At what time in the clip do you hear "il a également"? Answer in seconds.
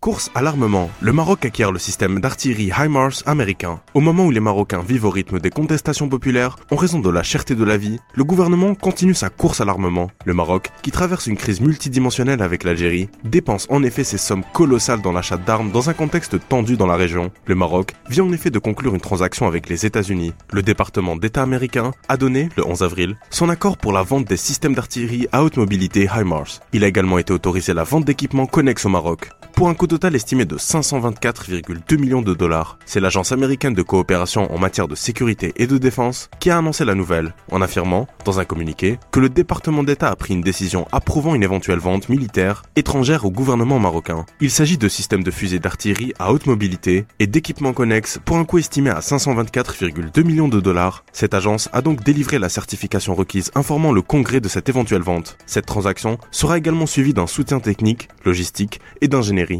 26.72-27.18